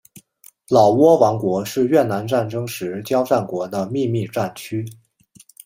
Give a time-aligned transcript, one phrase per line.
[0.67, 4.83] 老挝王国是越南战争时交战国的秘密战区。